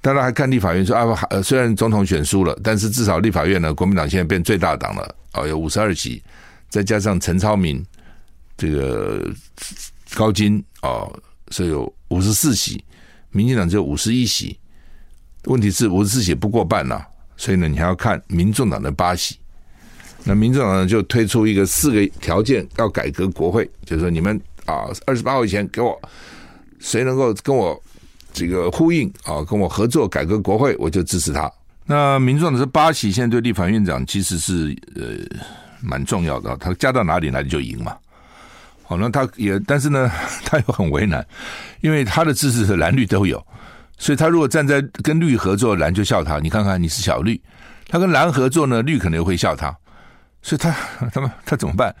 [0.00, 6.22] 当然还看立法院说啊，虽然总统选输了，但是至少立法院呢，国民党现在变最大党了，哦，有五十二席，
[6.68, 7.84] 再加上陈超明
[8.56, 9.28] 这个
[10.14, 11.12] 高金哦，
[11.50, 12.84] 所以有五十四席，
[13.30, 14.58] 民进党只有五十一席。
[15.44, 17.04] 问题是五十四席不过半呐、
[17.36, 19.36] 所以呢，你还要看民众党的八席。
[20.24, 26.00] 那民众党呢就推出一个四个条件要改革国会，就是说你们啊，二十八号以前给我
[26.84, 27.80] 谁能够跟我。
[28.36, 31.48] 这个呼应啊，跟我合作改革国会，我就支持他。
[31.86, 35.04] 那民众党是八席，现在对立法院长其实是呃
[35.80, 37.96] 蛮重要的，他加到哪里哪里就赢嘛。
[38.82, 40.10] 好，那他也，但是呢，
[40.44, 41.24] 他又很为难，
[41.80, 43.40] 因为他的支持是蓝绿都有，
[43.98, 46.40] 所以他如果站在跟绿合作，蓝就笑他。
[46.40, 47.40] 你看看你是小绿，
[47.86, 49.72] 他跟蓝合作呢，绿可能会笑他，
[50.42, 50.74] 所以他
[51.14, 51.94] 他们他怎么办？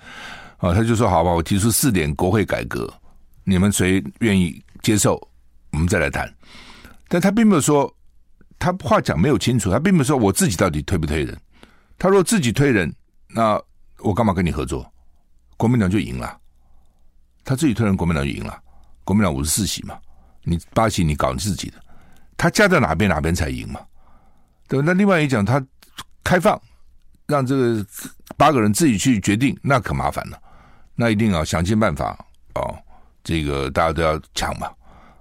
[0.58, 2.92] 啊，他就说好吧，我提出四点国会改革，
[3.44, 5.20] 你们谁愿意接受？
[5.72, 6.32] 我们再来谈，
[7.08, 7.92] 但他并没有说，
[8.60, 11.36] 他话讲没有清楚，他并没有说我自己到底推不推人。
[11.98, 12.94] 他如果自己推人，
[13.28, 13.60] 那
[13.98, 14.88] 我干嘛跟你合作？
[15.56, 16.38] 国民党就赢了。
[17.44, 18.56] 他自己推人，国民党就赢了。
[19.02, 19.98] 国民党五十四席嘛，
[20.44, 21.82] 你八席你搞你自己的，
[22.36, 23.80] 他加在哪边哪边才赢嘛？
[24.68, 24.80] 对？
[24.80, 25.64] 那另外一讲，他
[26.22, 26.60] 开放
[27.26, 27.86] 让这个
[28.36, 30.40] 八个人自己去决定，那可麻烦了。
[30.94, 32.16] 那一定要想尽办法
[32.54, 32.78] 哦，
[33.24, 34.70] 这个大家都要抢嘛。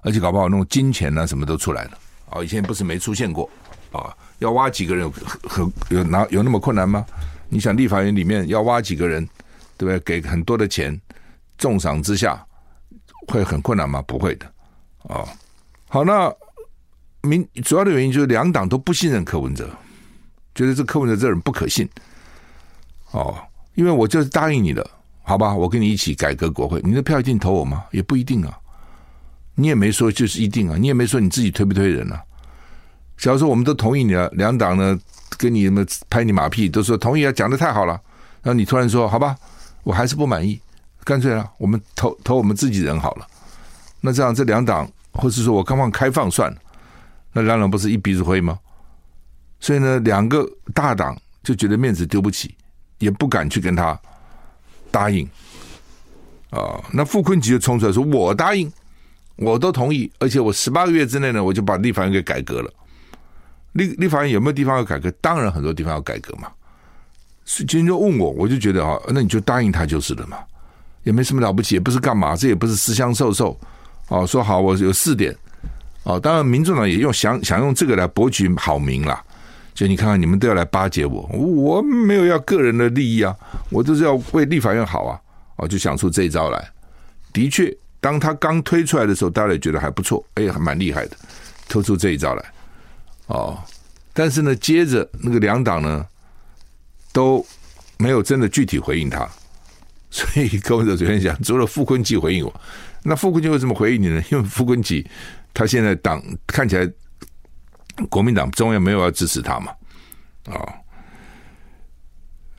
[0.04, 1.92] 而且搞不好那种金钱啊什么都出来了
[2.30, 2.44] 啊！
[2.44, 3.50] 以前不是没出现过
[3.94, 4.14] 啊？
[4.40, 5.10] 要挖几个人
[5.48, 7.06] 很有哪有那么困难吗？
[7.48, 9.26] 你想立法院里面要挖几个人，
[9.78, 10.00] 对不对？
[10.22, 11.00] 给很多的钱，
[11.58, 12.46] 重赏之下
[13.30, 14.02] 会很困难吗？
[14.02, 14.46] 不会的
[15.08, 15.24] 啊！
[15.88, 16.30] 好，那
[17.22, 19.70] 民主要的原因就是两党都不信任柯文哲，
[20.54, 21.88] 觉得这柯文哲这人不可信
[23.12, 23.38] 哦。
[23.76, 24.86] 因为我就是答应你的，
[25.24, 25.56] 好吧？
[25.56, 27.84] 我跟你一起改革国会，你的票一定投我吗？
[27.92, 28.60] 也不一定啊。
[29.56, 32.22] 你也没说就是一定啊，你也没说你自己推不推人啊。
[33.18, 35.00] 假如说我们都同意你了，两党呢
[35.38, 37.94] 跟你们拍你马屁，都说同意啊，讲的太好了。
[38.42, 39.36] 然后你突然说好吧，
[39.84, 40.60] 我还是不满意，
[41.04, 43.28] 干脆啊，我们投投我们自己人好了。
[44.02, 46.58] 那这样这两党，或是说我刚刚开放算了，
[47.32, 48.60] 那两党不是一鼻子灰吗？
[49.60, 52.58] 所以呢，两个大党就觉得面子丢不起，
[52.98, 53.98] 也不敢去跟他
[54.94, 55.28] 答应
[56.52, 56.80] 啊。
[56.94, 58.72] 那傅昆萁就冲出来说：“我答应。”
[59.36, 62.72] 我都同意，而且我十八个月之内呢，我就把立法院给改革了。
[63.72, 65.10] 立立法院有没有地方要改革？
[65.20, 66.48] 当然很多地方要改革嘛。
[67.44, 70.38] 所以今天就问我，我就觉得啊，那你就答应他就是了嘛，
[71.02, 73.60] 也没什么了不起，也不是干嘛，这也不是私相授受。
[74.10, 75.36] 哦，说好我有四点。
[76.04, 79.26] 哦，当然民众党也用想想用这个来博取好名啦。
[79.74, 83.36] 就你看看，你们都要来巴结我，我没有要个人的利益啊，
[83.70, 85.20] 我就是要为立法院好啊。
[85.58, 86.68] 哦，就想出这一招来，
[87.32, 87.76] 的确。
[88.02, 91.16] 当他刚推出来的时候，大家也觉得还不错，哎，还蛮厉害的，
[91.70, 92.44] 推出这一招来，
[93.28, 93.58] 哦，
[94.12, 96.06] 但是呢，接着那个两党呢
[97.14, 97.46] 都
[97.98, 99.26] 没有真的具体回应他，
[100.10, 102.62] 所以柯文哲昨天讲，除了傅昆萁回应我，
[103.04, 104.22] 那傅昆萁为什么回应你呢？
[104.32, 105.06] 因为傅昆萁
[105.54, 106.86] 他现在党看起来
[108.10, 109.72] 国民党中央没有要支持他嘛，
[110.46, 110.74] 啊、哦，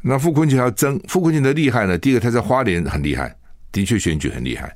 [0.00, 3.34] 那傅崐萁要争，傅昆萁的厉害呢，第一个他在花莲很厉害，
[3.72, 4.74] 的确选举很厉害。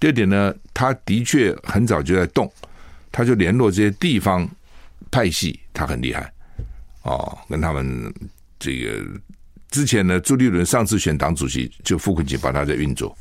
[0.00, 2.52] 第二点呢，他的确很早就在动，
[3.12, 4.48] 他就联络这些地方
[5.10, 6.32] 派系，他很厉害
[7.02, 8.12] 哦，跟他们
[8.58, 9.04] 这个
[9.70, 13.16] 之前呢，朱立伦上次选党主席，就傅昆萁帮他在运作。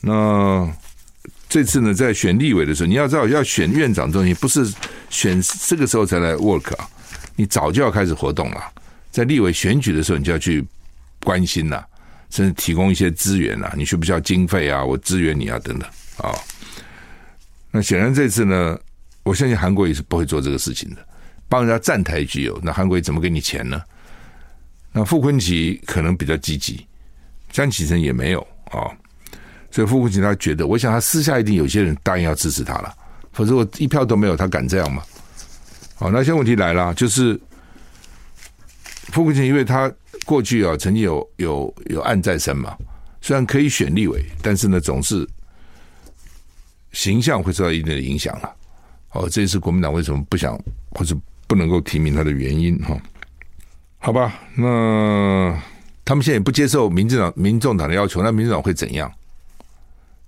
[0.00, 0.70] 那
[1.48, 4.70] 这次呢，在选立委的时候，你要知道，要选院长东西不是
[5.10, 6.88] 选这个时候才来 work 啊，
[7.36, 8.62] 你早就要开始活动了，
[9.10, 10.64] 在立委选举的时候，你就要去
[11.24, 11.86] 关心了。
[12.30, 14.84] 甚至提供一些资源啊，你需不需要经费啊？
[14.84, 16.36] 我支援你啊，等等啊、
[17.70, 18.78] 那显然这次呢，
[19.22, 20.96] 我相信韩国也是不会做这个事情的，
[21.48, 23.80] 帮人家站台具有，那韩国怎么给你钱呢？
[24.92, 26.86] 那傅昆萁可能比较积极，
[27.50, 28.96] 江启臣也没有啊、哦。
[29.70, 32.94] 所以傅崐萁他觉得，我想他私下一定有些人答应要支持他了，
[33.32, 35.02] 否则我一票都没有，他敢这样吗？
[35.94, 37.38] 好，那现在问题来了，就是
[39.12, 39.92] 傅崐萁，因为他。
[40.26, 42.76] 过去啊，曾经有有有案在身嘛，
[43.22, 45.26] 虽然可以选立委，但是呢，总是
[46.92, 48.54] 形象会受到一定的影响了。
[49.12, 50.58] 哦，这也是国民党为什么不想
[50.90, 51.16] 或者
[51.46, 52.94] 不能够提名他的原因哈。
[53.96, 55.58] 好吧，那
[56.04, 59.10] 他们现在也不接受民进党、民众党的要求，那民众党会怎样？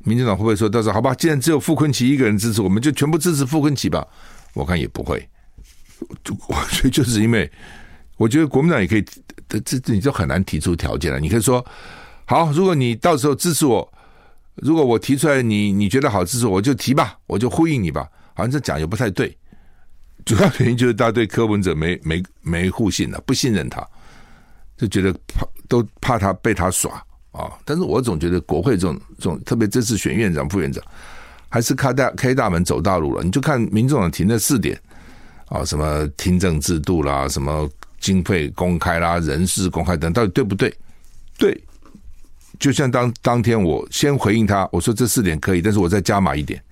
[0.05, 4.07] 民进党会不会说，到时候好吧，既然只有傅昆奇一个人支持，我们就全部支持傅昆奇吧？
[4.55, 5.29] 我看也不会，
[6.01, 7.51] 我觉得就是因为。
[8.17, 9.03] 我觉得国民党也可以，
[9.49, 11.19] 这这你就很难提出条件了。
[11.19, 11.65] 你可以说，
[12.27, 13.91] 好，如果你到时候支持我，
[14.57, 18.07] 如果我提出来你你觉得好支持我，我就提吧，我就呼应你吧。
[18.35, 19.35] 好像这讲也不太对，
[20.27, 23.89] 主要原因就是大家对柯文哲没没没互信了，不信任他，
[24.77, 27.03] 就觉得怕都怕他被他耍
[27.33, 30.83] 啊、但是我总觉得国会这种这种，特别这次选院长、副院长，
[31.49, 33.23] 还是开大开大门走大路了。
[33.23, 34.79] 你就看民众党提那四点
[35.47, 37.69] 啊、什么听证制度啦，什么
[37.99, 40.75] 经费公开啦，人事公开等，到底对不对？
[41.39, 41.59] 对。
[42.59, 46.63] 就像当当天我先回应他，我说这四点可以，但是我再加码一点。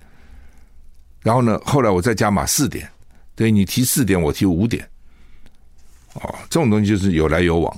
[1.23, 2.87] 然后呢，后来我再加码四点，
[3.35, 4.87] 对，你提四点，我提五点。
[6.13, 7.75] 哦，这种东西就是有来有往，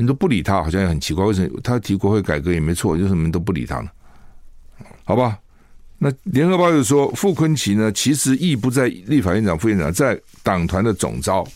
[0.00, 3.90] 你都不理他，好像也很奇怪，为什么他提国会改革也没错，为什么都不理他呢？
[5.04, 5.38] 好吧，
[5.98, 11.46] 那联合报又说，傅崐萁呢，其实意不在立法院长、副院长，在党团的总召。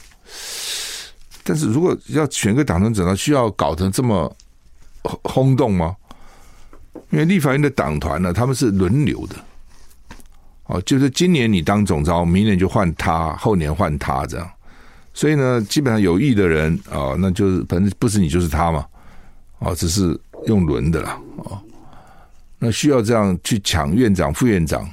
[1.42, 4.34] 但是如果要选个党团总召，需要搞成这么？
[5.22, 5.95] 轰动吗？
[7.11, 9.36] 因为立法院的党团呢，他们是轮流的，
[10.64, 14.51] 哦，就是今年你当总召，明年就换他，后年换他这样，
[15.14, 18.86] 所以呢，基本上有意的人啊，那就是反正不是你就是他嘛，
[19.60, 21.56] 啊，只是用轮的啦，啊，
[22.58, 24.86] 那需要这样去抢院长、副院长，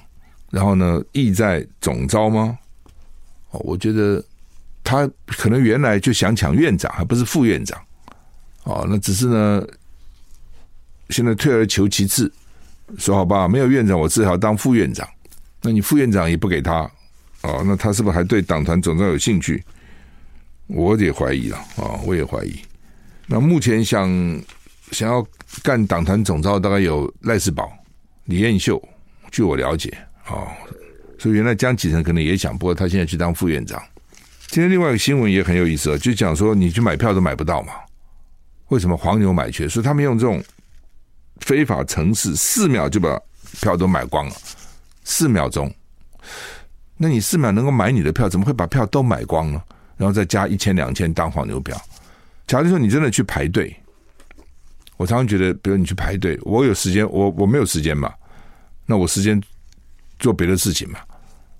[0.49, 2.57] 然后呢，意在总召吗？
[3.49, 4.23] 哦，我觉得
[4.83, 7.77] 他可能原来就想抢院长，还不是副院长，
[8.63, 9.61] 哦，那只是呢。
[11.09, 12.31] 现在退而求其次，
[12.97, 15.05] 说好吧，没有院长，我只好当副院长。
[15.61, 16.89] 那你副院长也不给他，
[17.41, 19.61] 哦，那他是不是还对党团总召有兴趣？
[20.73, 22.59] 我也怀疑了啊、我也怀疑。
[23.27, 24.09] 那目前想
[24.91, 25.25] 想要
[25.63, 27.71] 干党团总召，大概有赖世宝、
[28.25, 28.81] 李彦秀，
[29.31, 29.95] 据我了解
[30.25, 30.47] 啊、
[31.17, 33.81] 所以原来江启臣可能也想，不过他现在去当副院长。
[34.47, 37.73] 今天另外一个新闻也很有意思啊，就讲说你去买票都买不到嘛？
[38.69, 39.67] 为什么黄牛买缺？
[39.67, 40.43] 所以他们用这种。
[41.41, 43.19] 非法程式，四秒就把
[43.61, 44.35] 票都买光了，
[45.03, 45.73] 四秒钟。
[46.97, 49.59] 那你四秒能够买你的票，怎么会把票都买光呢？
[50.01, 51.79] 然后再加一千两千当黄牛票。
[52.47, 53.71] 假如说你真的去排队，
[54.97, 58.11] 我常常觉得，比如你去排队，我有时间，我我没有时间嘛，
[58.87, 59.39] 那我时间
[60.17, 60.97] 做别的事情嘛。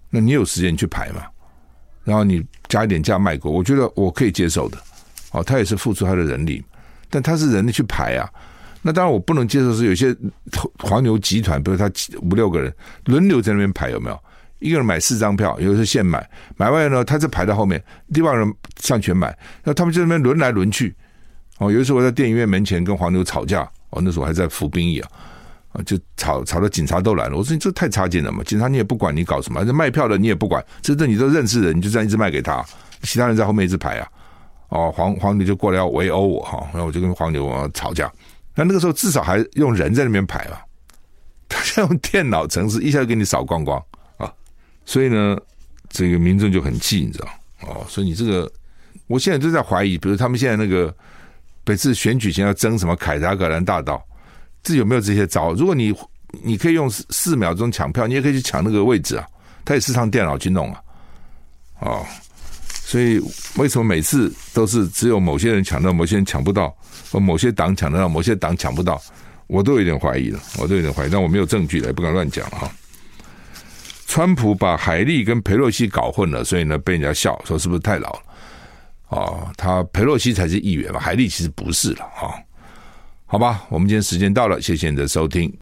[0.10, 1.24] 那你有时间你去排嘛，
[2.04, 4.78] 然后你加一点价卖给我，我觉得我可以接受的。
[5.34, 6.66] 哦，他也是付出他的人力，
[7.12, 8.28] 但他是人力去排啊。
[8.82, 10.18] 那当然，我不能接受是有些
[10.80, 11.88] 黄牛集团，比如他
[12.24, 12.74] 五六个人
[13.06, 14.20] 轮流在那边排，有没有？
[14.62, 20.96] 一个人买四张票，有的是现买，买完呢，他就排到后面，另外人上前买，那他们就在那边轮来轮去。
[21.58, 25.10] 哦，有一次我在电影院门前跟黄牛吵架，哦，那时候还在服兵役啊，
[25.74, 27.38] 啊，就吵吵到警察都来了。
[27.38, 32.66] 我说你这太差劲了嘛，警察你也不管你搞什么，这卖票的你也不管，这这你都认识的，你就这样一直卖给他，
[33.04, 34.08] 其他人在后面一直排啊，
[34.70, 38.12] 哦，黄黄牛就过来要围殴我哈，然后我就跟黄牛吵架。
[38.56, 40.58] 那那个时候至少还用人在那边排嘛，
[41.48, 43.82] 他现在用电脑程式一下就给你扫光光！
[44.86, 45.38] 所以呢，
[45.90, 47.28] 这个民众就很气，你知道
[47.62, 47.86] 哦？
[47.88, 48.52] 所以你这个，
[49.08, 50.94] 我现在都在怀疑，比如他们现在那个
[51.66, 54.04] 每次选举前要争什么凯达格兰大道，
[54.64, 55.54] 这有没有这些招？
[55.54, 55.94] 如果你
[56.44, 59.26] 你可以用四秒钟抢票，你也可以去抢那个位置啊，
[59.64, 60.82] 他也是上电脑去弄啊，
[61.80, 62.06] 哦。
[62.84, 63.22] 所以
[63.56, 66.76] 为什么每次都是只有某些人抢到，某些人抢不到，
[67.10, 69.02] 或某些党抢得到，某些党抢不到？
[69.48, 72.70] 我都有点怀疑了，我都有点怀疑，但我没有证据了，也不敢乱讲哈。
[74.12, 78.20] 川普把海莉跟佩洛西搞混了，所以呢被人家笑说是不是太老了？
[79.08, 82.36] 哦，他佩洛西才是议员嘛，海莉其实不是了啊。
[83.26, 85.58] 好吧，我们今天时间到了，谢谢你的收听。